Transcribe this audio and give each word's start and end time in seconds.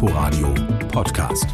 Inforadio 0.00 0.54
Podcast. 0.92 1.46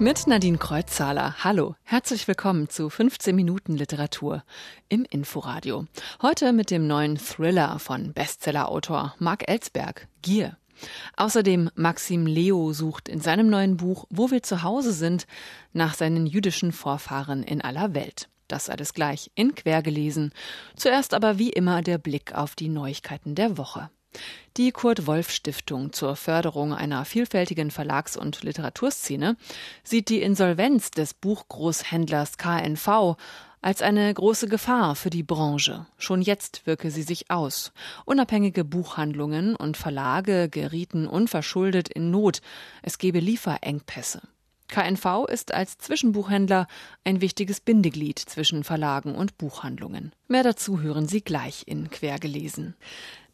Mit 0.00 0.26
Nadine 0.26 0.58
Kreuzzahler. 0.58 1.36
Hallo, 1.44 1.76
herzlich 1.84 2.26
willkommen 2.26 2.68
zu 2.68 2.90
15 2.90 3.32
Minuten 3.36 3.76
Literatur 3.76 4.42
im 4.88 5.04
Inforadio. 5.08 5.86
Heute 6.20 6.52
mit 6.52 6.72
dem 6.72 6.88
neuen 6.88 7.16
Thriller 7.16 7.78
von 7.78 8.12
Bestsellerautor 8.12 9.14
Mark 9.20 9.48
Ellsberg, 9.48 10.08
Gier. 10.20 10.56
Außerdem 11.16 11.70
Maxim 11.76 12.26
Leo 12.26 12.72
sucht 12.72 13.08
in 13.08 13.20
seinem 13.20 13.48
neuen 13.48 13.76
Buch 13.76 14.06
Wo 14.10 14.32
wir 14.32 14.42
zu 14.42 14.64
Hause 14.64 14.90
sind 14.92 15.28
nach 15.72 15.94
seinen 15.94 16.26
jüdischen 16.26 16.72
Vorfahren 16.72 17.44
in 17.44 17.62
aller 17.62 17.94
Welt. 17.94 18.28
Das 18.48 18.68
alles 18.68 18.94
gleich 18.94 19.30
in 19.36 19.54
Quer 19.54 19.82
gelesen. 19.82 20.32
Zuerst 20.74 21.14
aber 21.14 21.38
wie 21.38 21.50
immer 21.50 21.82
der 21.82 21.98
Blick 21.98 22.34
auf 22.34 22.56
die 22.56 22.68
Neuigkeiten 22.68 23.36
der 23.36 23.56
Woche. 23.58 23.90
Die 24.56 24.72
Kurt-Wolf-Stiftung 24.72 25.92
zur 25.92 26.16
Förderung 26.16 26.72
einer 26.72 27.04
vielfältigen 27.04 27.70
Verlags- 27.70 28.16
und 28.16 28.42
Literaturszene 28.42 29.36
sieht 29.84 30.08
die 30.08 30.20
Insolvenz 30.20 30.90
des 30.90 31.14
Buchgroßhändlers 31.14 32.38
KNV 32.38 33.16
als 33.60 33.82
eine 33.82 34.12
große 34.12 34.48
Gefahr 34.48 34.94
für 34.94 35.10
die 35.10 35.22
Branche. 35.22 35.86
Schon 35.96 36.22
jetzt 36.22 36.66
wirke 36.66 36.90
sie 36.90 37.02
sich 37.02 37.30
aus. 37.30 37.72
Unabhängige 38.04 38.64
Buchhandlungen 38.64 39.56
und 39.56 39.76
Verlage 39.76 40.48
gerieten 40.48 41.06
unverschuldet 41.06 41.88
in 41.88 42.10
Not. 42.10 42.40
Es 42.82 42.98
gebe 42.98 43.20
Lieferengpässe. 43.20 44.22
KNV 44.68 45.26
ist 45.28 45.54
als 45.54 45.78
Zwischenbuchhändler 45.78 46.66
ein 47.02 47.22
wichtiges 47.22 47.60
Bindeglied 47.60 48.18
zwischen 48.18 48.64
Verlagen 48.64 49.14
und 49.14 49.38
Buchhandlungen. 49.38 50.12
Mehr 50.28 50.42
dazu 50.42 50.80
hören 50.80 51.08
Sie 51.08 51.22
gleich 51.22 51.64
in 51.66 51.88
Quergelesen. 51.88 52.76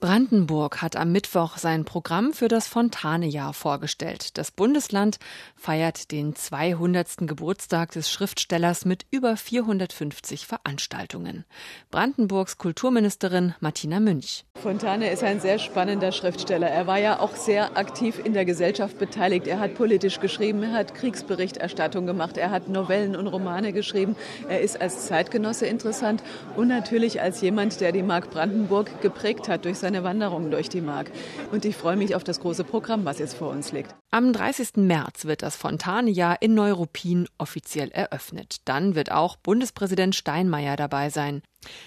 Brandenburg 0.05 0.83
hat 0.83 0.97
am 0.97 1.13
Mittwoch 1.13 1.57
sein 1.57 1.87
Programm 1.87 2.35
für 2.35 2.49
das 2.49 2.69
Fontanejahr 2.69 3.55
vorgestellt. 3.55 4.37
Das 4.37 4.51
Bundesland 4.51 5.17
feiert 5.57 6.13
den 6.13 6.37
200. 6.37 7.27
Geburtstag 7.27 7.93
des 7.93 8.11
Schriftstellers 8.11 8.85
mit 8.85 9.07
über 9.11 9.39
450 9.39 10.47
Veranstaltungen. 10.47 11.47
Brandenburgs 11.91 12.59
Kulturministerin 12.59 13.55
Martina 13.61 13.99
Münch. 13.99 14.45
Fontane 14.61 15.11
ist 15.11 15.25
ein 15.25 15.41
sehr 15.41 15.59
spannender 15.59 16.13
Schriftsteller. 16.13 16.69
Er 16.69 16.87
war 16.87 16.99
ja 16.99 17.19
auch 17.21 17.35
sehr 17.35 17.79
aktiv 17.79 18.21
in 18.23 18.35
der 18.35 18.45
Gesellschaft 18.45 18.99
beteiligt. 18.99 19.47
Er 19.47 19.59
hat 19.59 19.75
politisch 19.75 20.21
geschrieben, 20.21 20.65
er 20.65 20.73
hat 20.73 20.95
Kriegsberichterstattung 20.95 22.05
gemacht, 22.05 22.37
er 22.37 22.51
hat 22.51 22.69
Novellen 22.69 23.17
und 23.17 23.27
Romane 23.27 23.73
geschrieben. 23.73 24.17
Er 24.51 24.61
ist 24.61 24.79
als 24.79 25.07
Zeitgenosse 25.07 25.65
interessant 25.65 26.23
und 26.57 26.69
natürlich 26.69 27.23
als 27.23 27.41
jemand, 27.41 27.81
der 27.81 27.93
die 27.93 28.03
Mark 28.03 28.29
Brandenburg 28.29 29.01
geprägt 29.01 29.49
hat 29.49 29.65
durch 29.65 29.79
seine 29.79 29.94
eine 29.95 30.05
Wanderung 30.05 30.51
durch 30.51 30.69
die 30.69 30.81
Mark. 30.81 31.11
Und 31.53 31.65
ich 31.65 31.77
freue 31.77 31.97
mich 31.97 32.15
auf 32.15 32.25
das 32.25 32.41
große 32.41 32.65
Programm, 32.65 33.05
was 33.05 33.19
jetzt 33.19 33.35
vor 33.35 33.51
uns 33.51 33.73
liegt. 33.73 33.95
Am 34.11 34.33
30. 34.33 34.77
März 34.77 35.25
wird 35.25 35.43
das 35.43 35.57
Fontane-Jahr 35.57 36.43
in 36.43 36.55
Neuruppin 36.55 37.29
offiziell 37.39 37.91
eröffnet. 37.91 38.57
Dann 38.65 38.95
wird 38.95 39.13
auch 39.13 39.37
Bundespräsident 39.37 40.15
Steinmeier 40.15 40.77
dabei 40.77 41.11
sein. 41.11 41.43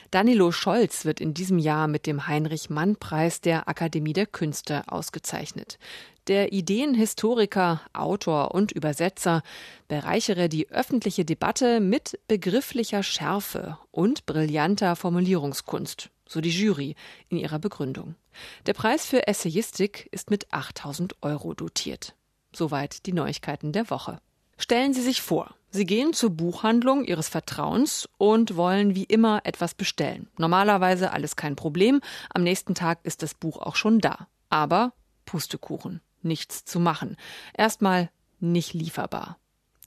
Danilo 0.10 0.52
Scholz 0.52 1.06
wird 1.06 1.22
in 1.22 1.34
diesem 1.34 1.60
Jahr 1.60 1.88
mit 1.88 2.08
dem 2.08 2.28
Heinrich-Mann-Preis 2.28 3.42
der 3.42 3.68
Akademie 3.68 4.14
der 4.14 4.26
Künste 4.26 4.84
ausgezeichnet. 4.88 5.78
Der 6.28 6.52
Ideenhistoriker, 6.52 7.82
Autor 7.94 8.54
und 8.54 8.72
Übersetzer 8.72 9.44
bereichere 9.88 10.50
die 10.50 10.70
öffentliche 10.70 11.24
Debatte 11.24 11.80
mit 11.80 12.20
begrifflicher 12.28 13.04
Schärfe 13.04 13.78
und 13.92 14.26
brillanter 14.26 14.96
Formulierungskunst 14.98 16.10
so 16.28 16.42
die 16.42 16.50
Jury 16.50 16.96
in 17.30 17.38
ihrer 17.38 17.60
Begründung. 17.60 18.16
Der 18.66 18.74
Preis 18.74 19.06
für 19.06 19.28
Essayistik 19.28 20.08
ist 20.12 20.30
mit 20.30 20.54
8000 20.54 21.16
Euro 21.22 21.54
dotiert. 21.54 22.16
Soweit 22.54 23.06
die 23.06 23.14
Neuigkeiten 23.14 23.72
der 23.72 23.90
Woche. 23.90 24.20
Stellen 24.58 24.94
Sie 24.94 25.02
sich 25.02 25.22
vor, 25.22 25.54
Sie 25.70 25.86
gehen 25.86 26.14
zur 26.14 26.32
Buchhandlung 26.32 27.04
Ihres 27.04 27.30
Vertrauens 27.30 28.10
und 28.18 28.56
wollen 28.56 28.96
wie 28.96 29.04
immer 29.04 29.42
etwas 29.44 29.76
bestellen. 29.76 30.28
Normalerweise 30.38 31.12
alles 31.12 31.36
kein 31.36 31.56
Problem, 31.56 32.02
am 32.34 32.44
nächsten 32.44 32.74
Tag 32.74 33.00
ist 33.04 33.22
das 33.22 33.34
Buch 33.34 33.58
auch 33.58 33.76
schon 33.76 34.00
da. 34.00 34.28
Aber 34.50 34.94
Pustekuchen, 35.26 36.02
nichts 36.22 36.66
zu 36.66 36.80
machen. 36.80 37.18
Erstmal 37.56 38.10
nicht 38.40 38.74
lieferbar. 38.74 39.38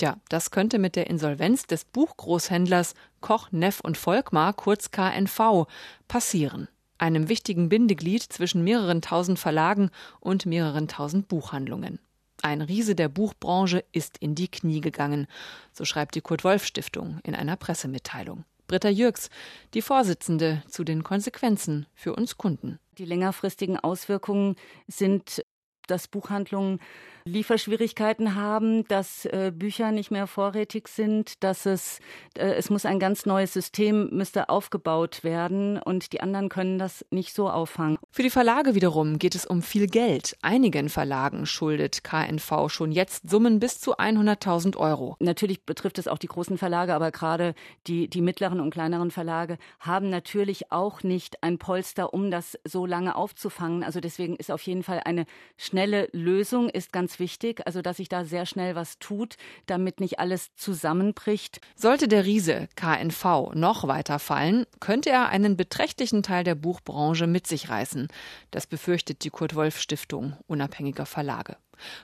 Tja, 0.01 0.17
das 0.31 0.51
könnte 0.51 0.79
mit 0.79 0.97
der 0.97 1.09
Insolvenz 1.09 1.67
des 1.67 1.85
Buchgroßhändlers 1.85 2.95
Koch, 3.21 3.53
Neff 3.53 3.81
und 3.81 3.99
Volkmar, 3.99 4.55
kurz 4.55 4.93
KNV, 4.93 5.67
passieren. 6.09 6.69
Einem 6.97 7.29
wichtigen 7.29 7.69
Bindeglied 7.69 8.23
zwischen 8.23 8.65
mehreren 8.65 9.03
tausend 9.03 9.39
Verlagen 9.39 9.91
und 10.19 10.47
mehreren 10.47 10.89
tausend 10.89 11.29
Buchhandlungen. 11.29 11.99
Ein 12.41 12.63
Riese 12.63 12.95
der 12.95 13.11
Buchbranche 13.11 13.85
ist 13.93 14.17
in 14.17 14.35
die 14.35 14.49
Knie 14.49 14.81
gegangen, 14.81 15.27
so 15.75 15.85
schreibt 15.85 16.15
die 16.15 16.23
Kurt-Wolf-Stiftung 16.23 17.21
in 17.23 17.35
einer 17.35 17.57
Pressemitteilung. 17.57 18.47
Britta 18.69 18.89
Jürgs, 18.89 19.29
die 19.75 19.83
Vorsitzende 19.83 20.63
zu 20.67 20.83
den 20.83 21.05
Konsequenzen 21.05 21.85
für 21.93 22.15
uns 22.15 22.39
Kunden. 22.39 22.79
Die 22.97 23.05
längerfristigen 23.05 23.79
Auswirkungen 23.79 24.57
sind 24.89 25.43
dass 25.91 26.09
Buchhandlungen 26.09 26.81
Lieferschwierigkeiten 27.31 28.35
haben, 28.35 28.87
dass 28.89 29.25
äh, 29.27 29.53
Bücher 29.55 29.93
nicht 29.93 30.11
mehr 30.11 30.27
vorrätig 30.27 30.89
sind, 30.89 31.43
dass 31.43 31.67
es 31.67 32.01
äh, 32.37 32.55
es 32.55 32.71
muss 32.71 32.85
ein 32.85 32.99
ganz 32.99 33.27
neues 33.27 33.53
System 33.53 34.11
müsste 34.11 34.49
aufgebaut 34.49 35.25
werden 35.25 35.79
und 35.79 36.13
die 36.13 36.21
anderen 36.21 36.49
können 36.49 36.79
das 36.79 37.05
nicht 37.11 37.35
so 37.35 37.49
auffangen. 37.49 37.99
Für 38.11 38.23
die 38.23 38.31
Verlage 38.31 38.75
wiederum 38.75 39.19
geht 39.19 39.35
es 39.35 39.47
um 39.47 39.63
viel 39.63 39.87
Geld. 39.87 40.37
Einigen 40.43 40.89
Verlagen 40.89 41.47
schuldet 41.47 42.05
KNV 42.05 42.69
schon 42.69 42.93
jetzt 42.93 43.31
Summen 43.31 43.61
bis 43.61 43.81
zu 43.81 43.99
100.000 43.99 44.77
Euro. 44.77 45.17
Natürlich 45.21 45.65
betrifft 45.65 45.99
es 45.99 46.09
auch 46.09 46.19
die 46.19 46.27
großen 46.27 46.59
Verlage, 46.59 46.95
aber 46.95 47.11
gerade 47.11 47.55
die 47.87 48.09
die 48.09 48.21
mittleren 48.21 48.61
und 48.61 48.71
kleineren 48.71 49.11
Verlage 49.11 49.59
haben 49.79 50.11
natürlich 50.11 50.73
auch 50.73 51.03
nicht 51.03 51.43
ein 51.43 51.59
Polster, 51.59 52.13
um 52.13 52.31
das 52.31 52.59
so 52.65 52.87
lange 52.87 53.15
aufzufangen. 53.15 53.85
Also 53.85 54.01
deswegen 54.01 54.37
ist 54.37 54.51
auf 54.51 54.63
jeden 54.63 54.83
Fall 54.83 55.03
eine 55.05 55.27
schnelle 55.57 56.09
Lösung 56.13 56.69
ist 56.69 56.93
ganz 56.93 57.20
wichtig, 57.21 57.65
also 57.67 57.83
dass 57.83 57.99
sich 57.99 58.09
da 58.09 58.25
sehr 58.25 58.47
schnell 58.47 58.75
was 58.75 58.99
tut, 58.99 59.37
damit 59.67 60.01
nicht 60.01 60.19
alles 60.19 60.51
zusammenbricht. 60.57 61.61
Sollte 61.77 62.09
der 62.09 62.25
Riese 62.25 62.69
KNV 62.75 63.55
noch 63.55 63.87
weiter 63.87 64.19
fallen, 64.19 64.67
könnte 64.81 65.11
er 65.11 65.29
einen 65.29 65.57
beträchtlichen 65.57 66.25
Teil 66.25 66.43
der 66.43 66.57
Buchbranche 66.57 67.29
mit 67.29 67.47
sich 67.47 67.69
reißen. 67.69 68.09
Das 68.51 68.67
befürchtet 68.67 69.23
die 69.23 69.31
Kurt 69.31 69.55
Wolf 69.55 69.79
Stiftung 69.79 70.37
unabhängiger 70.49 71.07
Verlage. 71.07 71.57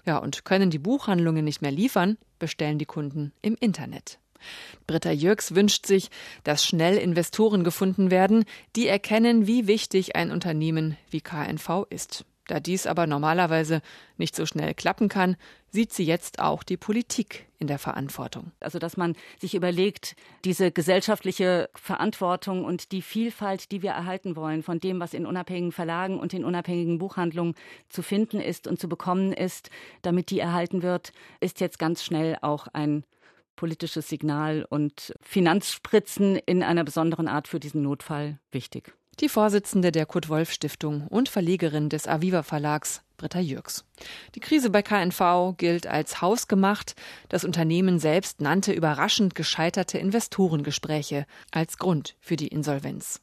Ja, 0.05 0.19
und 0.19 0.45
können 0.45 0.71
die 0.71 0.79
Buchhandlungen 0.79 1.45
nicht 1.45 1.63
mehr 1.63 1.73
liefern, 1.73 2.17
bestellen 2.39 2.79
die 2.79 2.87
Kunden 2.87 3.33
im 3.43 3.57
Internet. 3.59 4.19
Britta 4.87 5.11
Jürgs 5.11 5.55
wünscht 5.55 5.87
sich, 5.87 6.11
dass 6.45 6.65
schnell 6.65 6.97
Investoren 6.97 7.65
gefunden 7.65 8.11
werden, 8.11 8.45
die 8.77 8.87
erkennen, 8.87 9.47
wie 9.47 9.67
wichtig 9.67 10.15
ein 10.15 10.31
Unternehmen 10.31 10.97
wie 11.11 11.21
KNV 11.21 11.87
ist. 11.91 12.25
Da 12.47 12.61
dies 12.61 12.87
aber 12.87 13.07
normalerweise 13.07 13.83
nicht 14.19 14.37
so 14.37 14.47
schnell 14.47 14.75
klappen 14.75 15.09
kann, 15.09 15.37
sieht 15.69 15.93
sie 15.93 16.05
jetzt 16.05 16.39
auch 16.39 16.63
die 16.63 16.77
Politik 16.77 17.47
in 17.59 17.67
der 17.67 17.79
Verantwortung. 17.79 18.53
Also 18.61 18.79
dass 18.79 18.97
man 18.97 19.17
sich 19.39 19.55
überlegt, 19.55 20.15
diese 20.45 20.71
gesellschaftliche 20.71 21.69
Verantwortung 21.75 22.65
und 22.65 22.93
die 22.93 23.03
Vielfalt, 23.03 23.73
die 23.73 23.83
wir 23.83 23.91
erhalten 23.91 24.37
wollen, 24.37 24.63
von 24.63 24.79
dem, 24.79 25.01
was 25.01 25.13
in 25.13 25.27
unabhängigen 25.27 25.73
Verlagen 25.73 26.21
und 26.21 26.35
in 26.35 26.45
unabhängigen 26.45 26.99
Buchhandlungen 26.99 27.55
zu 27.89 28.03
finden 28.03 28.41
ist 28.41 28.69
und 28.69 28.79
zu 28.79 28.89
bekommen 28.89 29.33
ist, 29.33 29.71
damit 30.03 30.31
die 30.31 30.39
erhalten 30.39 30.83
wird, 30.83 31.13
ist 31.41 31.61
jetzt 31.61 31.79
ganz 31.79 32.05
schnell 32.05 32.37
auch 32.43 32.69
ein 32.69 33.05
politisches 33.57 34.09
Signal 34.09 34.67
und 34.69 35.15
Finanzspritzen 35.21 36.37
in 36.37 36.63
einer 36.63 36.85
besonderen 36.85 37.27
Art 37.27 37.49
für 37.49 37.59
diesen 37.59 37.83
Notfall 37.83 38.39
wichtig 38.53 38.95
die 39.21 39.29
Vorsitzende 39.29 39.93
der 39.93 40.07
Kurt-Wolf-Stiftung 40.07 41.07
und 41.09 41.29
Verlegerin 41.29 41.89
des 41.89 42.07
Aviva 42.07 42.43
Verlags, 42.43 43.03
Britta 43.17 43.41
Jürgs. 43.41 43.85
Die 44.35 44.41
Krise 44.41 44.71
bei 44.71 44.83
KNV 44.83 45.57
gilt 45.57 45.87
als 45.87 46.21
hausgemacht. 46.21 46.95
Das 47.29 47.45
Unternehmen 47.45 47.99
selbst 47.99 48.41
nannte 48.41 48.73
überraschend 48.73 49.35
gescheiterte 49.35 49.99
Investorengespräche 49.99 51.27
als 51.51 51.79
Grund 51.79 52.17
für 52.21 52.37
die 52.37 52.49
Insolvenz. 52.49 53.21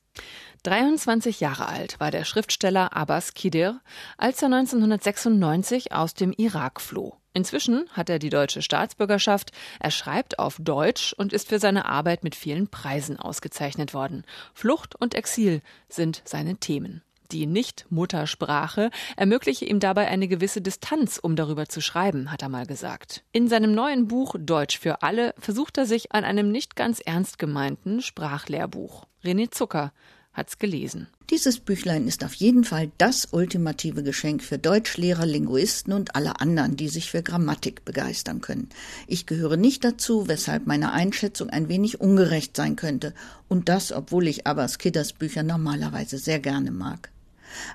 23 0.63 1.39
Jahre 1.39 1.67
alt 1.67 1.99
war 1.99 2.11
der 2.11 2.23
Schriftsteller 2.23 2.95
Abbas 2.95 3.33
Kidir, 3.33 3.81
als 4.17 4.41
er 4.41 4.47
1996 4.47 5.91
aus 5.91 6.13
dem 6.13 6.31
Irak 6.31 6.81
floh. 6.81 7.17
Inzwischen 7.33 7.89
hat 7.93 8.09
er 8.09 8.19
die 8.19 8.29
deutsche 8.29 8.61
Staatsbürgerschaft, 8.61 9.51
er 9.79 9.91
schreibt 9.91 10.37
auf 10.37 10.57
Deutsch 10.59 11.13
und 11.13 11.33
ist 11.33 11.49
für 11.49 11.59
seine 11.59 11.85
Arbeit 11.85 12.23
mit 12.23 12.35
vielen 12.35 12.67
Preisen 12.67 13.17
ausgezeichnet 13.19 13.93
worden. 13.93 14.23
Flucht 14.53 14.95
und 14.95 15.15
Exil 15.15 15.61
sind 15.89 16.21
seine 16.25 16.57
Themen. 16.57 17.01
Die 17.31 17.47
Nicht-Muttersprache 17.47 18.91
ermögliche 19.15 19.65
ihm 19.65 19.79
dabei 19.79 20.07
eine 20.07 20.27
gewisse 20.27 20.61
Distanz, 20.61 21.17
um 21.17 21.35
darüber 21.35 21.67
zu 21.67 21.81
schreiben, 21.81 22.31
hat 22.31 22.43
er 22.43 22.49
mal 22.49 22.67
gesagt. 22.67 23.23
In 23.31 23.47
seinem 23.47 23.73
neuen 23.73 24.07
Buch 24.07 24.35
Deutsch 24.37 24.77
für 24.77 25.01
alle 25.01 25.33
versucht 25.39 25.79
er 25.79 25.87
sich 25.87 26.11
an 26.11 26.25
einem 26.25 26.51
nicht 26.51 26.75
ganz 26.75 26.99
ernst 26.99 27.39
gemeinten 27.39 28.01
Sprachlehrbuch. 28.01 29.05
René 29.23 29.49
Zucker 29.49 29.91
hat's 30.33 30.59
gelesen. 30.59 31.07
Dieses 31.33 31.59
Büchlein 31.59 32.07
ist 32.07 32.23
auf 32.23 32.35
jeden 32.35 32.63
Fall 32.63 32.91
das 32.99 33.29
ultimative 33.31 34.03
Geschenk 34.03 34.43
für 34.43 34.59
Deutschlehrer, 34.59 35.25
Linguisten 35.25 35.91
und 35.91 36.15
alle 36.15 36.39
anderen, 36.39 36.77
die 36.77 36.89
sich 36.89 37.09
für 37.09 37.23
Grammatik 37.23 37.83
begeistern 37.85 38.39
können. 38.39 38.69
Ich 39.07 39.25
gehöre 39.25 39.57
nicht 39.57 39.83
dazu, 39.83 40.27
weshalb 40.27 40.67
meine 40.67 40.91
Einschätzung 40.91 41.49
ein 41.49 41.69
wenig 41.69 41.99
ungerecht 41.99 42.55
sein 42.55 42.75
könnte. 42.75 43.15
Und 43.49 43.67
das, 43.67 43.91
obwohl 43.91 44.27
ich 44.27 44.45
Abbas 44.45 44.77
Kidders 44.77 45.13
Bücher 45.13 45.41
normalerweise 45.41 46.19
sehr 46.19 46.39
gerne 46.39 46.69
mag. 46.69 47.09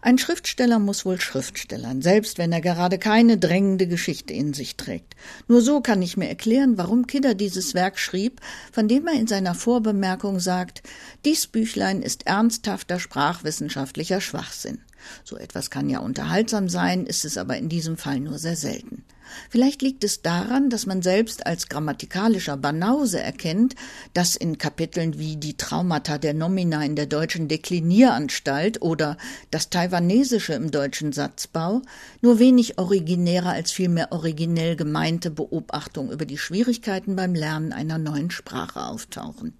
Ein 0.02 0.18
Schriftsteller 0.18 0.78
muss 0.78 1.04
wohl 1.04 1.20
Schriftstellern, 1.20 2.02
selbst 2.02 2.38
wenn 2.38 2.52
er 2.52 2.60
gerade 2.60 2.98
keine 2.98 3.38
drängende 3.38 3.86
Geschichte 3.86 4.32
in 4.32 4.54
sich 4.54 4.76
trägt. 4.76 5.14
Nur 5.46 5.62
so 5.62 5.80
kann 5.80 6.02
ich 6.02 6.16
mir 6.16 6.28
erklären, 6.28 6.78
warum 6.78 7.06
Kidder 7.06 7.34
dieses 7.34 7.74
Werk 7.74 7.98
schrieb, 7.98 8.40
von 8.72 8.88
dem 8.88 9.06
er 9.06 9.14
in 9.14 9.26
seiner 9.26 9.54
Vorbemerkung 9.54 10.40
sagt, 10.40 10.82
dies 11.24 11.46
Büchlein 11.46 12.02
ist 12.02 12.26
ernsthafter 12.26 13.00
sprachwissenschaftlicher 13.00 14.20
Schwachsinn. 14.20 14.80
So 15.24 15.36
etwas 15.36 15.70
kann 15.70 15.88
ja 15.88 16.00
unterhaltsam 16.00 16.68
sein, 16.68 17.06
ist 17.06 17.24
es 17.24 17.38
aber 17.38 17.56
in 17.56 17.68
diesem 17.68 17.96
Fall 17.96 18.20
nur 18.20 18.38
sehr 18.38 18.56
selten. 18.56 19.04
Vielleicht 19.50 19.82
liegt 19.82 20.04
es 20.04 20.22
daran, 20.22 20.70
dass 20.70 20.86
man 20.86 21.02
selbst 21.02 21.46
als 21.46 21.68
grammatikalischer 21.68 22.56
Banause 22.56 23.20
erkennt, 23.20 23.74
dass 24.14 24.36
in 24.36 24.58
Kapiteln 24.58 25.18
wie 25.18 25.36
die 25.36 25.56
Traumata 25.56 26.18
der 26.18 26.34
Nomina 26.34 26.84
in 26.84 26.96
der 26.96 27.06
deutschen 27.06 27.48
Deklinieranstalt 27.48 28.82
oder 28.82 29.16
das 29.50 29.70
Taiwanesische 29.70 30.54
im 30.54 30.70
deutschen 30.70 31.12
Satzbau 31.12 31.82
nur 32.20 32.38
wenig 32.38 32.78
originärer 32.78 33.50
als 33.50 33.72
vielmehr 33.72 34.12
originell 34.12 34.76
gemeinte 34.76 35.30
Beobachtung 35.30 36.10
über 36.10 36.26
die 36.26 36.38
Schwierigkeiten 36.38 37.16
beim 37.16 37.34
Lernen 37.34 37.72
einer 37.72 37.98
neuen 37.98 38.30
Sprache 38.30 38.84
auftauchen. 38.84 39.54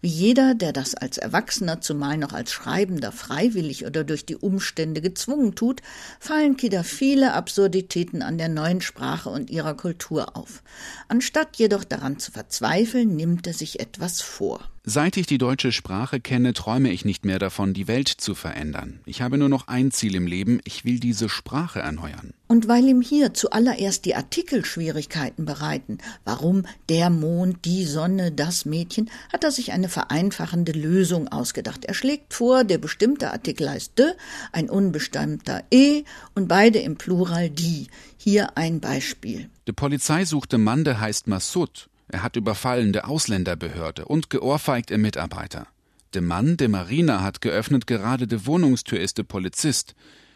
Wie 0.00 0.08
jeder, 0.08 0.54
der 0.54 0.72
das 0.72 0.94
als 0.94 1.18
Erwachsener, 1.18 1.80
zumal 1.80 2.16
noch 2.16 2.32
als 2.32 2.52
Schreibender, 2.52 3.12
freiwillig 3.12 3.86
oder 3.86 4.04
durch 4.04 4.24
die 4.24 4.36
Umstände 4.36 5.00
gezwungen 5.00 5.54
tut, 5.54 5.82
fallen 6.18 6.56
Kidder 6.56 6.84
viele 6.84 7.34
Absurditäten 7.34 8.22
an 8.22 8.38
der 8.38 8.48
neuen 8.48 8.80
Sprache 8.80 8.99
und 9.30 9.50
ihrer 9.50 9.74
Kultur 9.74 10.36
auf. 10.36 10.62
Anstatt 11.08 11.56
jedoch 11.56 11.84
daran 11.84 12.18
zu 12.18 12.32
verzweifeln, 12.32 13.16
nimmt 13.16 13.46
er 13.46 13.54
sich 13.54 13.80
etwas 13.80 14.20
vor. 14.20 14.70
Seit 14.92 15.16
ich 15.16 15.28
die 15.28 15.38
deutsche 15.38 15.70
Sprache 15.70 16.18
kenne, 16.18 16.52
träume 16.52 16.90
ich 16.90 17.04
nicht 17.04 17.24
mehr 17.24 17.38
davon, 17.38 17.74
die 17.74 17.86
Welt 17.86 18.08
zu 18.08 18.34
verändern. 18.34 18.98
Ich 19.06 19.22
habe 19.22 19.38
nur 19.38 19.48
noch 19.48 19.68
ein 19.68 19.92
Ziel 19.92 20.16
im 20.16 20.26
Leben, 20.26 20.60
ich 20.64 20.84
will 20.84 20.98
diese 20.98 21.28
Sprache 21.28 21.78
erneuern. 21.78 22.34
Und 22.48 22.66
weil 22.66 22.88
ihm 22.88 23.00
hier 23.00 23.32
zuallererst 23.32 24.04
die 24.04 24.16
Artikel 24.16 24.64
Schwierigkeiten 24.64 25.44
bereiten, 25.44 25.98
warum 26.24 26.66
der 26.88 27.08
Mond, 27.08 27.64
die 27.66 27.84
Sonne, 27.84 28.32
das 28.32 28.64
Mädchen, 28.64 29.08
hat 29.32 29.44
er 29.44 29.52
sich 29.52 29.70
eine 29.70 29.88
vereinfachende 29.88 30.72
Lösung 30.72 31.28
ausgedacht. 31.28 31.84
Er 31.84 31.94
schlägt 31.94 32.34
vor, 32.34 32.64
der 32.64 32.78
bestimmte 32.78 33.30
Artikel 33.30 33.70
heißt 33.70 33.96
de, 33.96 34.14
ein 34.50 34.68
unbestimmter 34.68 35.62
e 35.70 36.02
und 36.34 36.48
beide 36.48 36.80
im 36.80 36.96
Plural 36.96 37.48
die. 37.48 37.86
Hier 38.16 38.58
ein 38.58 38.80
Beispiel. 38.80 39.50
Die 39.68 39.72
Polizei 39.72 40.24
suchte 40.24 40.58
Mann, 40.58 40.82
der 40.82 40.98
heißt 40.98 41.28
Massoud. 41.28 41.89
Er 42.10 42.24
hat 42.24 42.34
überfallen 42.34 42.92
der 42.92 43.08
Ausländerbehörde 43.08 44.04
und 44.04 44.30
geohrfeigt 44.30 44.90
im 44.90 45.02
Mitarbeiter. 45.02 45.68
Der 46.12 46.22
Mann, 46.22 46.56
der 46.56 46.68
Marina 46.68 47.22
hat 47.22 47.40
geöffnet, 47.40 47.86
gerade 47.86 48.26
de 48.26 48.46
Wohnungstür 48.46 48.98
ist 48.98 49.16
de 49.18 49.24
Polizist. 49.24 49.94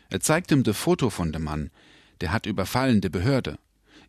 Er 0.09 0.21
zeigt 0.21 0.53
ihm 0.53 0.63
de 0.63 0.73
Foto 0.73 1.11
von 1.11 1.33
dem 1.33 1.43
Mann. 1.43 1.71
Der 2.21 2.31
hat 2.31 2.47
überfallen 2.47 3.01
de 3.01 3.11
Behörde. 3.11 3.59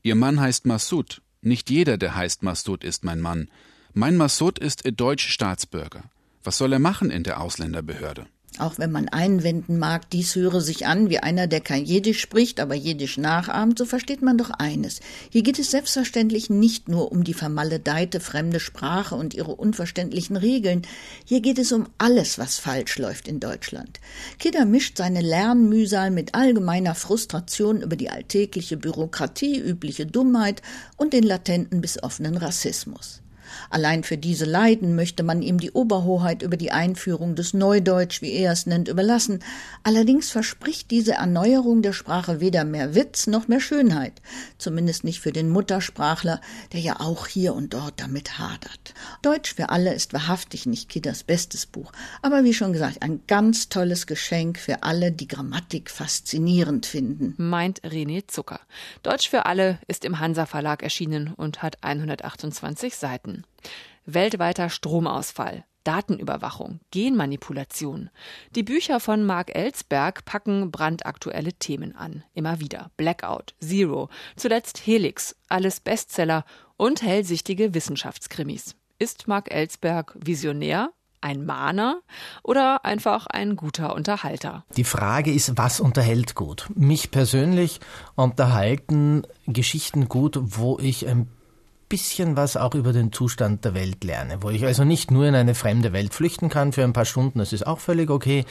Ihr 0.04 0.14
Mann 0.14 0.40
heißt 0.40 0.68
Massoud. 0.68 1.24
Nicht 1.42 1.72
jeder, 1.72 1.98
der 1.98 2.16
heißt 2.16 2.44
Massoud, 2.44 2.84
ist 2.84 3.04
mein 3.04 3.20
Mann. 3.20 3.50
Mein 3.94 4.16
Massoud 4.16 4.60
ist 4.60 4.86
e 4.86 4.92
deutsch 4.92 5.28
Staatsbürger. 5.28 6.04
Was 6.44 6.60
soll 6.60 6.72
er 6.72 6.80
machen 6.80 7.10
in 7.10 7.24
der 7.24 7.42
Ausländerbehörde? 7.42 8.28
Auch 8.57 8.78
wenn 8.78 8.92
man 8.92 9.10
einwenden 9.10 9.78
mag, 9.78 10.10
dies 10.10 10.36
höre 10.36 10.62
sich 10.62 10.86
an 10.88 11.10
wie 11.10 11.19
einer, 11.19 11.48
der 11.48 11.60
kein 11.60 11.84
Jiddisch 11.84 12.22
spricht, 12.22 12.62
aber 12.62 12.74
Jiddisch 12.74 13.18
nachahmt, 13.18 13.78
so 13.78 13.86
versteht 13.86 14.22
man 14.22 14.38
doch 14.38 14.50
eines. 14.50 15.02
Hier 15.30 15.44
geht 15.44 15.60
es 15.60 15.72
selbstverständlich 15.72 16.50
nicht 16.50 16.88
nur 16.88 17.12
um 17.12 17.25
die 17.25 17.34
vermaledeite 17.34 18.22
fremde 18.22 18.62
Sprache 18.62 19.16
und 19.16 19.34
ihre 19.34 19.56
unverständlichen 19.56 20.38
Regeln. 20.38 20.84
Hier 21.25 21.42
geht 21.42 21.60
es 21.60 21.74
um 21.74 21.88
alles, 21.98 22.38
was 22.40 22.57
falsch 22.57 22.98
läuft 22.98 23.28
in 23.28 23.42
Deutschland. 23.42 24.00
Kidder 24.40 24.66
mischt 24.66 24.98
seine 24.98 25.22
Lernmühsal 25.22 26.10
mit 26.10 26.34
allgemeiner 26.34 26.96
Frustration 26.96 27.81
über 27.81 27.98
die 27.98 28.10
alltägliche 28.10 28.78
Bürokratie, 28.78 29.60
übliche 29.60 30.06
Dummheit 30.06 30.62
und 30.96 31.12
den 31.12 31.24
latenten 31.24 31.81
bis 31.81 32.02
offenen 32.02 32.38
Rassismus. 32.38 33.22
Allein 33.69 34.03
für 34.03 34.18
diese 34.18 34.45
Leiden 34.45 34.95
möchte 34.95 35.24
man 35.24 35.42
ihm 35.42 35.59
die 35.59 35.71
Oberhoheit 35.71 36.42
über 36.42 36.57
die 36.57 36.71
Einführung 36.71 37.36
des 37.36 37.53
Neudeutsch, 37.53 38.21
wie 38.21 38.33
er 38.33 38.51
es 38.51 38.65
nennt, 38.65 38.88
überlassen. 38.88 39.39
Allerdings 39.83 40.30
verspricht 40.31 40.92
diese 40.92 41.13
Erneuerung 41.13 41.81
der 41.81 41.94
Sprache 41.94 42.39
weder 42.39 42.63
mehr 42.65 42.95
Witz 42.95 43.27
noch 43.27 43.47
mehr 43.47 43.59
Schönheit. 43.59 44.13
Zumindest 44.57 45.03
nicht 45.03 45.19
für 45.19 45.31
den 45.31 45.50
Muttersprachler, 45.50 46.42
der 46.74 46.80
ja 46.80 47.00
auch 47.00 47.27
hier 47.27 47.53
und 47.53 47.74
dort 47.74 48.00
damit 48.00 48.39
hadert. 48.39 48.94
Deutsch 49.21 49.56
für 49.56 49.69
alle 49.69 49.94
ist 49.94 50.13
wahrhaftig 50.13 50.65
nicht 50.65 50.89
Kidders 50.89 51.24
bestes 51.24 51.65
Buch, 51.65 51.92
aber 52.21 52.44
wie 52.44 52.53
schon 52.53 52.74
gesagt, 52.74 53.01
ein 53.01 53.21
ganz 53.27 53.69
tolles 53.69 54.07
Geschenk 54.07 54.57
für 54.57 54.83
alle, 54.83 55.12
die 55.12 55.27
Grammatik 55.27 55.89
faszinierend 55.89 56.86
finden. 56.86 57.33
Meint 57.38 57.81
René 57.81 58.27
Zucker. 58.27 58.59
Deutsch 59.03 59.30
für 59.30 59.45
alle 59.45 59.80
ist 59.88 60.06
im 60.06 60.19
Hansa 60.19 60.45
Verlag 60.45 60.83
erschienen 60.83 61.33
und 61.36 61.62
hat 61.62 61.83
128 61.83 62.95
Seiten. 62.95 63.35
Weltweiter 64.06 64.70
Stromausfall, 64.70 65.66
Datenüberwachung, 65.84 66.80
Genmanipulation. 66.92 68.10
Die 68.56 68.64
Bücher 68.64 69.00
von 69.00 69.24
Mark 69.24 69.56
Ellsberg 69.56 70.26
packen 70.26 70.72
brandaktuelle 70.72 71.54
Themen 71.54 71.96
an. 71.96 72.24
Immer 72.34 72.60
wieder. 72.60 72.92
Blackout, 72.98 73.56
Zero, 73.62 74.10
zuletzt 74.36 74.86
Helix, 74.86 75.36
alles 75.48 75.80
Bestseller 75.80 76.44
und 76.78 77.02
hellsichtige 77.02 77.74
Wissenschaftskrimis. 77.74 78.76
Ist 79.00 79.28
Mark 79.28 79.52
Ellsberg 79.54 80.16
visionär? 80.20 80.92
Ein 81.22 81.44
Mahner 81.44 82.02
oder 82.44 82.86
einfach 82.86 83.26
ein 83.26 83.56
guter 83.56 83.96
Unterhalter? 83.96 84.64
Die 84.78 84.84
Frage 84.84 85.31
ist, 85.34 85.58
was 85.58 85.80
unterhält 85.80 86.36
gut? 86.36 86.68
Mich 86.76 87.10
persönlich 87.10 87.80
unterhalten 88.14 89.24
Geschichten 89.48 90.08
gut, 90.08 90.38
wo 90.40 90.78
ich 90.78 91.08
ein 91.08 91.28
bisschen 91.90 92.36
was 92.36 92.58
auch 92.58 92.76
über 92.76 92.94
den 92.94 93.12
Zustand 93.12 93.66
der 93.66 93.74
Welt 93.74 94.04
lerne, 94.04 94.42
wo 94.42 94.50
ich 94.50 94.66
also 94.66 94.84
nicht 94.84 95.12
nur 95.12 95.26
in 95.26 95.36
eine 95.36 95.56
fremde 95.56 95.94
Welt 95.94 96.14
flüchten 96.14 96.50
kann 96.50 96.72
für 96.72 96.84
ein 96.84 96.94
paar 96.94 97.06
Stunden, 97.06 97.40
das 97.40 97.54
ist 97.54 97.68
auch 97.68 97.80
völlig 97.80 98.10
okay, 98.10 98.46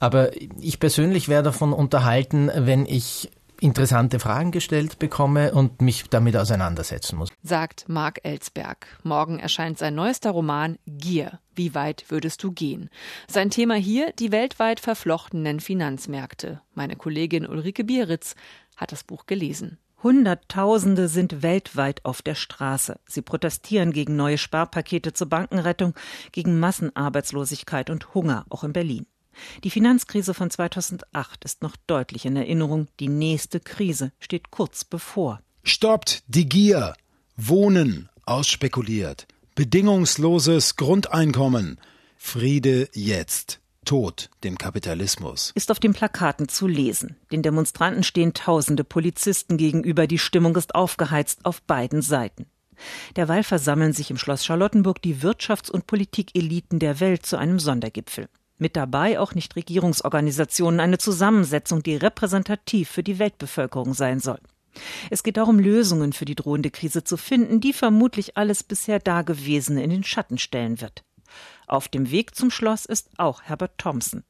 aber 0.00 0.30
ich 0.60 0.80
persönlich 0.80 1.28
wäre 1.28 1.42
davon 1.42 1.72
unterhalten, 1.72 2.50
wenn 2.54 2.86
ich 2.86 3.30
interessante 3.60 4.18
Fragen 4.18 4.50
gestellt 4.50 4.98
bekomme 4.98 5.52
und 5.52 5.80
mich 5.80 6.04
damit 6.10 6.36
auseinandersetzen 6.36 7.16
muss. 7.16 7.30
Sagt 7.42 7.88
Marc 7.88 8.20
Ellsberg. 8.22 8.86
Morgen 9.02 9.38
erscheint 9.38 9.78
sein 9.78 9.94
neuester 9.94 10.32
Roman 10.32 10.78
Gier. 10.86 11.40
Wie 11.54 11.74
weit 11.74 12.04
würdest 12.08 12.42
du 12.42 12.52
gehen? 12.52 12.90
Sein 13.28 13.50
Thema 13.50 13.74
hier 13.74 14.12
die 14.18 14.32
weltweit 14.32 14.80
verflochtenen 14.80 15.60
Finanzmärkte. 15.60 16.60
Meine 16.74 16.96
Kollegin 16.96 17.46
Ulrike 17.46 17.84
Bieritz 17.84 18.34
hat 18.76 18.92
das 18.92 19.04
Buch 19.04 19.26
gelesen. 19.26 19.78
Hunderttausende 20.04 21.08
sind 21.08 21.42
weltweit 21.42 22.04
auf 22.04 22.20
der 22.20 22.34
Straße. 22.34 23.00
Sie 23.08 23.22
protestieren 23.22 23.90
gegen 23.90 24.16
neue 24.16 24.36
Sparpakete 24.36 25.14
zur 25.14 25.30
Bankenrettung, 25.30 25.94
gegen 26.30 26.60
Massenarbeitslosigkeit 26.60 27.88
und 27.88 28.14
Hunger, 28.14 28.44
auch 28.50 28.64
in 28.64 28.74
Berlin. 28.74 29.06
Die 29.64 29.70
Finanzkrise 29.70 30.34
von 30.34 30.50
2008 30.50 31.44
ist 31.44 31.62
noch 31.62 31.76
deutlich 31.86 32.26
in 32.26 32.36
Erinnerung. 32.36 32.86
Die 33.00 33.08
nächste 33.08 33.60
Krise 33.60 34.12
steht 34.20 34.50
kurz 34.50 34.84
bevor. 34.84 35.40
Stoppt 35.64 36.22
die 36.28 36.48
Gier. 36.48 36.94
Wohnen 37.36 38.10
ausspekuliert. 38.26 39.26
Bedingungsloses 39.54 40.76
Grundeinkommen. 40.76 41.80
Friede 42.18 42.88
jetzt. 42.92 43.60
Tod 43.84 44.30
dem 44.42 44.58
Kapitalismus. 44.58 45.52
Ist 45.54 45.70
auf 45.70 45.78
den 45.78 45.92
Plakaten 45.92 46.48
zu 46.48 46.66
lesen. 46.66 47.16
Den 47.32 47.42
Demonstranten 47.42 48.02
stehen 48.02 48.34
tausende 48.34 48.84
Polizisten 48.84 49.56
gegenüber. 49.56 50.06
Die 50.06 50.18
Stimmung 50.18 50.56
ist 50.56 50.74
aufgeheizt 50.74 51.44
auf 51.44 51.62
beiden 51.62 52.02
Seiten. 52.02 52.46
Derweil 53.16 53.44
versammeln 53.44 53.92
sich 53.92 54.10
im 54.10 54.18
Schloss 54.18 54.44
Charlottenburg 54.44 55.00
die 55.02 55.16
Wirtschafts- 55.16 55.70
und 55.70 55.86
Politikeliten 55.86 56.78
der 56.78 57.00
Welt 57.00 57.24
zu 57.24 57.36
einem 57.36 57.58
Sondergipfel. 57.58 58.28
Mit 58.58 58.76
dabei 58.76 59.18
auch 59.18 59.34
Nichtregierungsorganisationen, 59.34 60.80
eine 60.80 60.98
Zusammensetzung, 60.98 61.82
die 61.82 61.96
repräsentativ 61.96 62.88
für 62.88 63.02
die 63.02 63.18
Weltbevölkerung 63.18 63.94
sein 63.94 64.20
soll. 64.20 64.38
Es 65.10 65.22
geht 65.22 65.36
darum, 65.36 65.58
Lösungen 65.58 66.12
für 66.12 66.24
die 66.24 66.34
drohende 66.34 66.70
Krise 66.70 67.04
zu 67.04 67.16
finden, 67.16 67.60
die 67.60 67.72
vermutlich 67.72 68.36
alles 68.36 68.62
bisher 68.62 68.98
Dagewesene 68.98 69.82
in 69.82 69.90
den 69.90 70.04
Schatten 70.04 70.38
stellen 70.38 70.80
wird. 70.80 71.04
Auf 71.66 71.88
dem 71.88 72.10
Weg 72.10 72.34
zum 72.34 72.50
Schloss 72.50 72.84
ist 72.84 73.08
auch 73.16 73.42
Herbert 73.42 73.78
Thompson. 73.78 74.24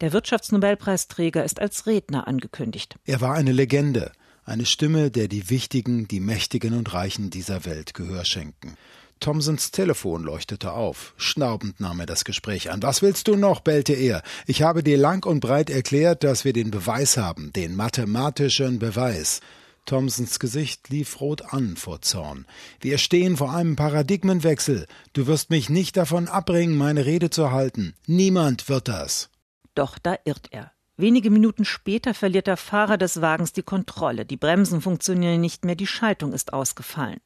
Der 0.00 0.12
Wirtschaftsnobelpreisträger 0.12 1.44
ist 1.44 1.60
als 1.60 1.86
Redner 1.86 2.28
angekündigt. 2.28 2.96
Er 3.04 3.20
war 3.20 3.34
eine 3.34 3.52
Legende, 3.52 4.12
eine 4.44 4.66
Stimme, 4.66 5.10
der 5.10 5.28
die 5.28 5.50
Wichtigen, 5.50 6.08
die 6.08 6.20
Mächtigen 6.20 6.74
und 6.74 6.92
Reichen 6.94 7.30
dieser 7.30 7.64
Welt 7.64 7.94
Gehör 7.94 8.24
schenken. 8.24 8.76
Thomsons 9.20 9.72
Telefon 9.72 10.22
leuchtete 10.22 10.72
auf. 10.72 11.12
Schnaubend 11.16 11.80
nahm 11.80 12.00
er 12.00 12.06
das 12.06 12.24
Gespräch 12.24 12.70
an. 12.70 12.82
Was 12.82 13.02
willst 13.02 13.28
du 13.28 13.34
noch? 13.34 13.60
bellte 13.60 13.92
er. 13.92 14.22
Ich 14.46 14.62
habe 14.62 14.82
dir 14.82 14.96
lang 14.96 15.26
und 15.26 15.40
breit 15.40 15.70
erklärt, 15.70 16.22
dass 16.22 16.44
wir 16.44 16.52
den 16.52 16.70
Beweis 16.70 17.16
haben, 17.16 17.52
den 17.52 17.74
mathematischen 17.74 18.78
Beweis. 18.78 19.40
Thomsons 19.88 20.38
Gesicht 20.38 20.90
lief 20.90 21.20
rot 21.20 21.52
an 21.52 21.76
vor 21.76 22.02
Zorn. 22.02 22.46
Wir 22.80 22.98
stehen 22.98 23.38
vor 23.38 23.54
einem 23.54 23.74
Paradigmenwechsel. 23.74 24.86
Du 25.14 25.26
wirst 25.26 25.48
mich 25.48 25.70
nicht 25.70 25.96
davon 25.96 26.28
abbringen, 26.28 26.76
meine 26.76 27.06
Rede 27.06 27.30
zu 27.30 27.50
halten. 27.50 27.94
Niemand 28.06 28.68
wird 28.68 28.86
das. 28.86 29.30
Doch 29.74 29.98
da 29.98 30.16
irrt 30.24 30.48
er. 30.50 30.72
Wenige 30.98 31.30
Minuten 31.30 31.64
später 31.64 32.12
verliert 32.12 32.48
der 32.48 32.56
Fahrer 32.56 32.98
des 32.98 33.22
Wagens 33.22 33.52
die 33.52 33.62
Kontrolle. 33.62 34.26
Die 34.26 34.36
Bremsen 34.36 34.82
funktionieren 34.82 35.40
nicht 35.40 35.64
mehr, 35.64 35.76
die 35.76 35.86
Schaltung 35.86 36.32
ist 36.32 36.52
ausgefallen. 36.52 37.20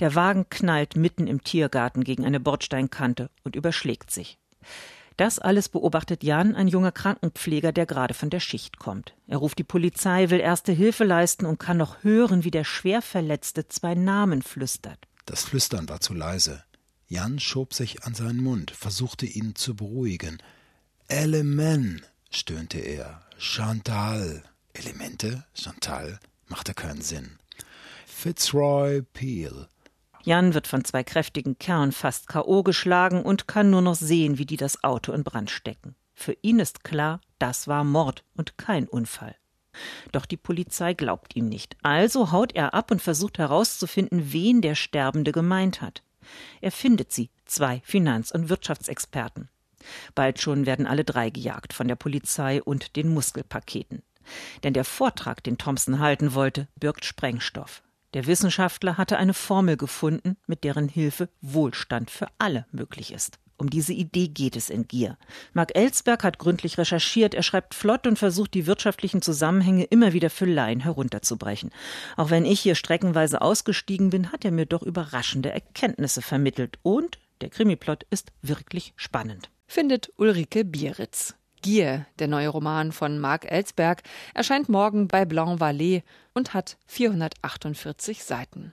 Der 0.00 0.14
Wagen 0.14 0.50
knallt 0.50 0.96
mitten 0.96 1.26
im 1.26 1.42
Tiergarten 1.42 2.04
gegen 2.04 2.26
eine 2.26 2.40
Bordsteinkante 2.40 3.30
und 3.42 3.56
überschlägt 3.56 4.10
sich. 4.10 4.38
Das 5.16 5.38
alles 5.38 5.70
beobachtet 5.70 6.22
Jan, 6.22 6.54
ein 6.54 6.68
junger 6.68 6.92
Krankenpfleger, 6.92 7.72
der 7.72 7.86
gerade 7.86 8.12
von 8.12 8.28
der 8.28 8.40
Schicht 8.40 8.78
kommt. 8.78 9.14
Er 9.26 9.38
ruft 9.38 9.58
die 9.58 9.64
Polizei, 9.64 10.28
will 10.28 10.40
erste 10.40 10.72
Hilfe 10.72 11.04
leisten 11.04 11.46
und 11.46 11.58
kann 11.58 11.78
noch 11.78 12.04
hören, 12.04 12.44
wie 12.44 12.50
der 12.50 12.64
Schwerverletzte 12.64 13.66
zwei 13.68 13.94
Namen 13.94 14.42
flüstert. 14.42 14.98
Das 15.24 15.44
Flüstern 15.44 15.88
war 15.88 16.00
zu 16.00 16.12
leise. 16.12 16.62
Jan 17.08 17.38
schob 17.38 17.72
sich 17.72 18.04
an 18.04 18.14
seinen 18.14 18.42
Mund, 18.42 18.72
versuchte 18.72 19.26
ihn 19.26 19.54
zu 19.54 19.74
beruhigen. 19.74 20.38
Element, 21.08 22.02
stöhnte 22.30 22.78
er. 22.78 23.22
Chantal. 23.38 24.42
Elemente? 24.74 25.44
Chantal? 25.54 26.20
Machte 26.48 26.74
keinen 26.74 27.00
Sinn. 27.00 27.38
Fitzroy 28.06 29.02
Peel. 29.02 29.68
Jan 30.26 30.54
wird 30.54 30.66
von 30.66 30.84
zwei 30.84 31.04
kräftigen 31.04 31.56
Kerlen 31.56 31.92
fast 31.92 32.26
K.O. 32.26 32.64
geschlagen 32.64 33.22
und 33.22 33.46
kann 33.46 33.70
nur 33.70 33.80
noch 33.80 33.94
sehen, 33.94 34.38
wie 34.38 34.44
die 34.44 34.56
das 34.56 34.82
Auto 34.82 35.12
in 35.12 35.22
Brand 35.22 35.52
stecken. 35.52 35.94
Für 36.14 36.36
ihn 36.42 36.58
ist 36.58 36.82
klar, 36.82 37.20
das 37.38 37.68
war 37.68 37.84
Mord 37.84 38.24
und 38.34 38.58
kein 38.58 38.88
Unfall. 38.88 39.36
Doch 40.10 40.26
die 40.26 40.36
Polizei 40.36 40.94
glaubt 40.94 41.36
ihm 41.36 41.46
nicht. 41.46 41.76
Also 41.84 42.32
haut 42.32 42.56
er 42.56 42.74
ab 42.74 42.90
und 42.90 43.00
versucht 43.00 43.38
herauszufinden, 43.38 44.32
wen 44.32 44.62
der 44.62 44.74
Sterbende 44.74 45.30
gemeint 45.30 45.80
hat. 45.80 46.02
Er 46.60 46.72
findet 46.72 47.12
sie, 47.12 47.30
zwei 47.44 47.80
Finanz- 47.84 48.32
und 48.32 48.48
Wirtschaftsexperten. 48.48 49.48
Bald 50.16 50.40
schon 50.40 50.66
werden 50.66 50.88
alle 50.88 51.04
drei 51.04 51.30
gejagt 51.30 51.72
von 51.72 51.86
der 51.86 51.94
Polizei 51.94 52.60
und 52.60 52.96
den 52.96 53.14
Muskelpaketen. 53.14 54.02
Denn 54.64 54.72
der 54.72 54.84
Vortrag, 54.84 55.44
den 55.44 55.56
Thompson 55.56 56.00
halten 56.00 56.34
wollte, 56.34 56.66
birgt 56.74 57.04
Sprengstoff. 57.04 57.84
Der 58.16 58.26
Wissenschaftler 58.26 58.96
hatte 58.96 59.18
eine 59.18 59.34
Formel 59.34 59.76
gefunden, 59.76 60.38
mit 60.46 60.64
deren 60.64 60.88
Hilfe 60.88 61.28
Wohlstand 61.42 62.10
für 62.10 62.28
alle 62.38 62.64
möglich 62.72 63.12
ist. 63.12 63.38
Um 63.58 63.68
diese 63.68 63.92
Idee 63.92 64.28
geht 64.28 64.56
es 64.56 64.70
in 64.70 64.88
Gier. 64.88 65.18
Mark 65.52 65.76
Ellsberg 65.76 66.24
hat 66.24 66.38
gründlich 66.38 66.78
recherchiert, 66.78 67.34
er 67.34 67.42
schreibt 67.42 67.74
flott 67.74 68.06
und 68.06 68.18
versucht, 68.18 68.54
die 68.54 68.66
wirtschaftlichen 68.66 69.20
Zusammenhänge 69.20 69.84
immer 69.84 70.14
wieder 70.14 70.30
für 70.30 70.46
Laien 70.46 70.80
herunterzubrechen. 70.80 71.68
Auch 72.16 72.30
wenn 72.30 72.46
ich 72.46 72.58
hier 72.58 72.74
streckenweise 72.74 73.42
ausgestiegen 73.42 74.08
bin, 74.08 74.32
hat 74.32 74.46
er 74.46 74.50
mir 74.50 74.64
doch 74.64 74.82
überraschende 74.82 75.50
Erkenntnisse 75.50 76.22
vermittelt 76.22 76.78
und 76.82 77.18
der 77.42 77.50
Krimiplot 77.50 78.06
ist 78.08 78.32
wirklich 78.40 78.94
spannend. 78.96 79.50
Findet 79.66 80.10
Ulrike 80.16 80.64
Bieritz. 80.64 81.34
Gier, 81.62 82.06
der 82.18 82.28
neue 82.28 82.48
Roman 82.48 82.92
von 82.92 83.18
Marc 83.18 83.50
Ellsberg, 83.50 84.02
erscheint 84.34 84.68
morgen 84.68 85.08
bei 85.08 85.24
Blanc 85.24 85.60
Vallée 85.60 86.02
und 86.34 86.54
hat 86.54 86.76
448 86.86 88.22
Seiten. 88.22 88.72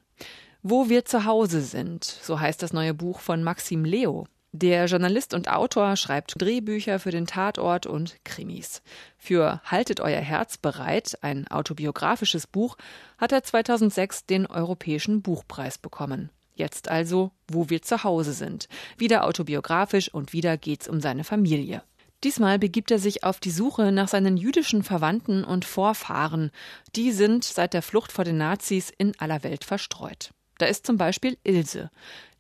Wo 0.62 0.90
wir 0.90 1.06
zu 1.06 1.26
Hause 1.26 1.62
sind, 1.62 2.04
so 2.04 2.40
heißt 2.40 2.62
das 2.62 2.74
neue 2.74 2.94
Buch 2.94 3.20
von 3.20 3.44
Maxim 3.44 3.84
Leo. 3.84 4.28
Der 4.56 4.86
Journalist 4.86 5.34
und 5.34 5.50
Autor 5.50 5.96
schreibt 5.96 6.40
Drehbücher 6.40 7.00
für 7.00 7.10
den 7.10 7.26
Tatort 7.26 7.88
und 7.88 8.24
Krimis. 8.24 8.84
Für 9.18 9.62
Haltet 9.66 10.00
euer 10.00 10.22
Herz 10.22 10.58
bereit, 10.58 11.18
ein 11.22 11.48
autobiografisches 11.48 12.46
Buch, 12.46 12.78
hat 13.18 13.32
er 13.32 13.42
2006 13.42 14.28
den 14.28 14.46
Europäischen 14.46 15.24
Buchpreis 15.24 15.80
bekommen. 15.80 16.30
Jetzt 16.54 16.88
also, 16.88 17.32
wo 17.48 17.72
wir 17.72 17.82
zu 17.82 18.04
Hause 18.04 18.34
sind. 18.34 18.68
Wieder 18.96 19.26
autobiografisch 19.26 20.14
und 20.14 20.34
wieder 20.34 20.56
geht's 20.58 20.88
um 20.88 21.02
seine 21.02 21.24
Familie. 21.24 21.82
Diesmal 22.24 22.58
begibt 22.58 22.90
er 22.90 23.00
sich 23.00 23.24
auf 23.24 23.40
die 23.40 23.52
Suche 23.52 23.92
nach 23.92 24.08
seinen 24.08 24.38
jüdischen 24.38 24.84
Verwandten 24.84 25.44
und 25.44 25.66
Vorfahren. 25.66 26.52
Die 26.96 27.12
sind 27.12 27.44
seit 27.44 27.74
der 27.74 27.82
Flucht 27.82 28.14
vor 28.14 28.24
den 28.24 28.38
Nazis 28.38 28.92
in 28.98 29.14
aller 29.20 29.44
Welt 29.44 29.66
verstreut. 29.66 30.32
Da 30.58 30.68
ist 30.68 30.86
zum 30.86 30.98
Beispiel 30.98 31.38
Ilse, 31.44 31.90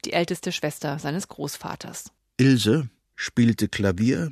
die 0.06 0.14
älteste 0.14 0.52
Schwester 0.52 1.00
seines 1.00 1.28
Großvaters. 1.28 2.12
Ilse 2.38 2.90
spielte 3.16 3.68
Klavier, 3.68 4.32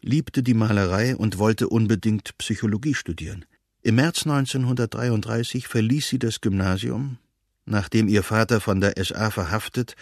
liebte 0.00 0.42
die 0.42 0.54
Malerei 0.54 1.14
und 1.14 1.38
wollte 1.38 1.68
unbedingt 1.68 2.36
Psychologie 2.38 2.94
studieren. 2.94 3.44
Im 3.82 3.94
März 3.94 4.26
1933 4.26 5.68
verließ 5.68 6.08
sie 6.08 6.18
das 6.18 6.40
Gymnasium, 6.40 7.18
nachdem 7.64 8.08
ihr 8.08 8.24
Vater 8.24 8.60
von 8.60 8.80
der 8.80 8.94
SA 9.02 9.30
verhaftet 9.30 9.94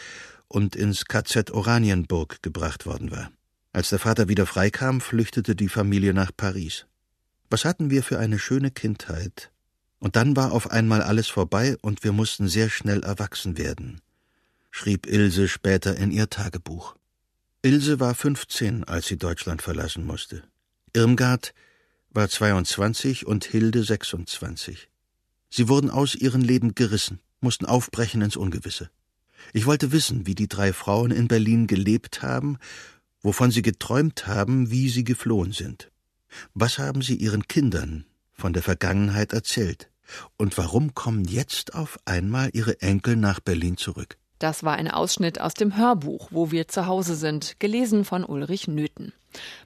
und 0.49 0.75
ins 0.75 1.05
KZ 1.05 1.51
Oranienburg 1.51 2.43
gebracht 2.43 2.87
worden 2.87 3.11
war. 3.11 3.31
Als 3.77 3.91
der 3.91 3.99
Vater 3.99 4.27
wieder 4.27 4.47
freikam, 4.47 5.03
flüchtete 5.03 5.55
die 5.55 5.69
Familie 5.69 6.15
nach 6.15 6.31
Paris. 6.35 6.87
Was 7.51 7.67
hatten 7.67 7.91
wir 7.91 8.03
für 8.03 8.19
eine 8.19 8.39
schöne 8.39 8.71
Kindheit. 8.71 9.53
Und 9.99 10.17
dann 10.17 10.35
war 10.35 10.53
auf 10.53 10.71
einmal 10.71 11.03
alles 11.03 11.29
vorbei 11.29 11.77
und 11.83 12.03
wir 12.03 12.13
mussten 12.13 12.49
sehr 12.49 12.71
schnell 12.71 13.03
erwachsen 13.03 13.59
werden, 13.59 14.01
schrieb 14.71 15.07
Ilse 15.07 15.47
später 15.47 15.95
in 15.95 16.11
ihr 16.11 16.31
Tagebuch. 16.31 16.97
Ilse 17.61 18.01
war 18.01 18.15
15, 18.15 18.85
als 18.85 19.09
sie 19.09 19.19
Deutschland 19.19 19.61
verlassen 19.61 20.07
musste. 20.07 20.43
Irmgard 20.95 21.53
war 22.09 22.31
22 22.31 23.27
und 23.27 23.45
Hilde 23.45 23.85
26. 23.85 24.89
Sie 25.51 25.69
wurden 25.69 25.91
aus 25.91 26.15
ihrem 26.15 26.41
Leben 26.41 26.75
gerissen, 26.75 27.21
mussten 27.41 27.67
aufbrechen 27.67 28.23
ins 28.23 28.37
Ungewisse. 28.37 28.89
Ich 29.53 29.67
wollte 29.67 29.93
wissen, 29.93 30.27
wie 30.27 30.35
die 30.35 30.49
drei 30.49 30.73
Frauen 30.73 31.11
in 31.11 31.29
Berlin 31.29 31.67
gelebt 31.67 32.23
haben 32.23 32.59
wovon 33.27 33.51
sie 33.51 33.63
geträumt 33.63 34.29
haben, 34.29 34.71
wie 34.71 34.89
sie 34.89 35.03
geflohen 35.03 35.51
sind. 35.51 35.91
Was 36.55 36.79
haben 36.79 37.03
sie 37.03 37.17
ihren 37.17 37.49
Kindern 37.49 38.07
von 38.33 38.53
der 38.53 38.63
Vergangenheit 38.63 39.33
erzählt? 39.33 39.91
Und 40.37 40.57
warum 40.57 40.95
kommen 40.95 41.25
jetzt 41.25 41.75
auf 41.75 41.99
einmal 42.05 42.51
ihre 42.53 42.81
Enkel 42.83 43.17
nach 43.17 43.41
Berlin 43.41 43.77
zurück? 43.77 44.17
Das 44.39 44.65
war 44.65 44.75
ein 44.75 44.91
Ausschnitt 44.91 45.41
aus 45.41 45.55
dem 45.55 45.77
Hörbuch, 45.77 46.29
wo 46.31 46.51
wir 46.51 46.69
zu 46.69 46.87
Hause 46.87 47.15
sind, 47.15 47.59
gelesen 47.59 48.05
von 48.05 48.23
Ulrich 48.23 48.69
Nöthen. 48.69 49.15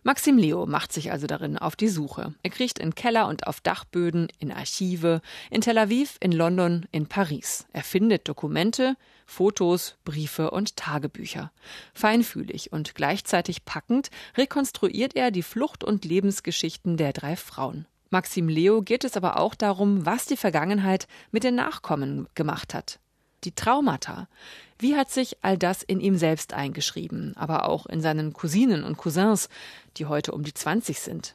Maxim 0.02 0.38
Leo 0.38 0.66
macht 0.66 0.92
sich 0.92 1.10
also 1.10 1.26
darin 1.26 1.58
auf 1.58 1.76
die 1.76 1.88
Suche. 1.88 2.34
Er 2.42 2.50
kriecht 2.50 2.78
in 2.78 2.94
Keller 2.94 3.28
und 3.28 3.46
auf 3.46 3.60
Dachböden, 3.60 4.28
in 4.38 4.52
Archive, 4.52 5.20
in 5.50 5.60
Tel 5.60 5.78
Aviv, 5.78 6.16
in 6.20 6.32
London, 6.32 6.86
in 6.92 7.06
Paris. 7.06 7.66
Er 7.72 7.82
findet 7.82 8.28
Dokumente, 8.28 8.96
Fotos, 9.26 9.96
Briefe 10.04 10.50
und 10.50 10.76
Tagebücher. 10.76 11.52
Feinfühlig 11.94 12.72
und 12.72 12.94
gleichzeitig 12.94 13.64
packend 13.64 14.10
rekonstruiert 14.36 15.14
er 15.14 15.30
die 15.30 15.42
Flucht- 15.42 15.84
und 15.84 16.04
Lebensgeschichten 16.04 16.96
der 16.96 17.12
drei 17.12 17.36
Frauen. 17.36 17.86
Maxim 18.10 18.48
Leo 18.48 18.82
geht 18.82 19.04
es 19.04 19.16
aber 19.16 19.38
auch 19.38 19.54
darum, 19.54 20.04
was 20.04 20.26
die 20.26 20.36
Vergangenheit 20.36 21.06
mit 21.30 21.44
den 21.44 21.54
Nachkommen 21.54 22.28
gemacht 22.34 22.74
hat. 22.74 22.98
Die 23.44 23.52
Traumata. 23.52 24.28
Wie 24.78 24.96
hat 24.96 25.10
sich 25.10 25.38
all 25.42 25.58
das 25.58 25.82
in 25.82 26.00
ihm 26.00 26.16
selbst 26.16 26.52
eingeschrieben, 26.52 27.34
aber 27.36 27.68
auch 27.68 27.86
in 27.86 28.00
seinen 28.00 28.32
Cousinen 28.32 28.84
und 28.84 28.96
Cousins, 28.96 29.48
die 29.96 30.06
heute 30.06 30.32
um 30.32 30.42
die 30.42 30.54
20 30.54 31.00
sind? 31.00 31.34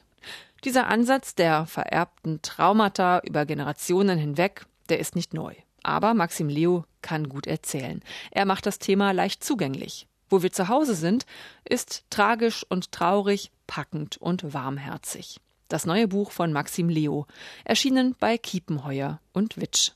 Dieser 0.64 0.88
Ansatz 0.88 1.34
der 1.34 1.66
vererbten 1.66 2.42
Traumata 2.42 3.20
über 3.20 3.46
Generationen 3.46 4.18
hinweg, 4.18 4.66
der 4.88 4.98
ist 4.98 5.14
nicht 5.14 5.34
neu. 5.34 5.54
Aber 5.82 6.14
Maxim 6.14 6.48
Leo 6.48 6.84
kann 7.02 7.28
gut 7.28 7.46
erzählen. 7.46 8.02
Er 8.32 8.46
macht 8.46 8.66
das 8.66 8.80
Thema 8.80 9.12
leicht 9.12 9.44
zugänglich. 9.44 10.08
Wo 10.28 10.42
wir 10.42 10.50
zu 10.50 10.68
Hause 10.68 10.96
sind, 10.96 11.24
ist 11.64 12.04
tragisch 12.10 12.66
und 12.68 12.90
traurig, 12.90 13.52
packend 13.68 14.16
und 14.16 14.52
warmherzig. 14.52 15.40
Das 15.68 15.86
neue 15.86 16.08
Buch 16.08 16.32
von 16.32 16.52
Maxim 16.52 16.88
Leo, 16.88 17.26
erschienen 17.64 18.16
bei 18.18 18.38
Kiepenheuer 18.38 19.20
und 19.32 19.60
Witsch. 19.60 19.92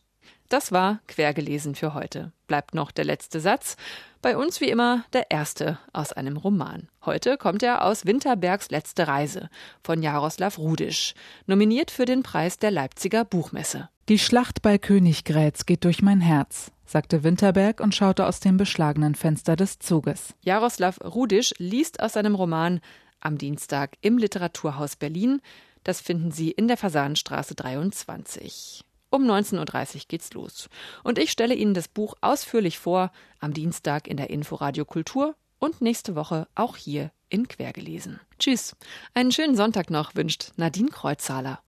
Das 0.51 0.73
war 0.73 0.99
quergelesen 1.07 1.77
für 1.77 1.95
heute. 1.95 2.33
Bleibt 2.49 2.75
noch 2.75 2.91
der 2.91 3.05
letzte 3.05 3.39
Satz. 3.39 3.77
Bei 4.21 4.37
uns 4.37 4.61
wie 4.61 4.69
immer 4.69 5.05
der 5.13 5.31
erste 5.31 5.79
aus 5.93 6.13
einem 6.13 6.37
Roman. 6.37 6.89
Heute 7.05 7.37
kommt 7.39 7.63
er 7.63 7.85
aus 7.85 8.05
Winterbergs 8.05 8.69
letzte 8.69 9.07
Reise 9.07 9.49
von 9.85 10.03
Jaroslav 10.03 10.59
Rudisch, 10.59 11.15
nominiert 11.47 11.93
für 11.93 12.05
den 12.05 12.25
Preis 12.25 12.59
der 12.59 12.73
Leipziger 12.73 13.25
Buchmesse. 13.25 13.91
Die 14.09 14.19
Schlacht 14.19 14.61
bei 14.61 14.77
Königgrätz 14.77 15.67
geht 15.67 15.85
durch 15.85 16.03
mein 16.03 16.21
Herz, 16.21 16.73
sagte 16.85 17.23
Winterberg 17.23 17.79
und 17.79 17.95
schaute 17.95 18.27
aus 18.27 18.41
dem 18.41 18.57
beschlagenen 18.57 19.15
Fenster 19.15 19.55
des 19.55 19.79
Zuges. 19.79 20.35
Jaroslav 20.43 20.99
Rudisch 21.05 21.55
liest 21.59 22.03
aus 22.03 22.15
seinem 22.15 22.35
Roman 22.35 22.81
am 23.21 23.39
Dienstag 23.39 23.93
im 24.01 24.19
Literaturhaus 24.19 24.97
Berlin. 24.97 25.41
Das 25.85 26.01
finden 26.01 26.33
Sie 26.33 26.51
in 26.51 26.67
der 26.67 26.77
Fasanstraße 26.77 27.55
23. 27.55 28.85
Um 29.11 29.25
19.30 29.25 29.95
Uhr 29.95 30.01
geht's 30.09 30.33
los. 30.33 30.69
Und 31.03 31.19
ich 31.19 31.31
stelle 31.31 31.55
Ihnen 31.55 31.75
das 31.75 31.89
Buch 31.89 32.15
ausführlich 32.21 32.79
vor, 32.79 33.11
am 33.41 33.53
Dienstag 33.53 34.07
in 34.07 34.17
der 34.17 34.31
Inforadio 34.31 34.85
Kultur 34.85 35.35
und 35.59 35.81
nächste 35.81 36.15
Woche 36.15 36.47
auch 36.55 36.77
hier 36.77 37.11
in 37.29 37.49
Quergelesen. 37.49 38.21
Tschüss. 38.39 38.77
Einen 39.15 39.33
schönen 39.33 39.57
Sonntag 39.57 39.91
noch 39.91 40.15
wünscht 40.15 40.53
Nadine 40.57 40.89
Kreuzhaler. 40.89 41.61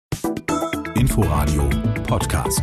Inforadio 0.94 1.68
Podcast. 2.06 2.62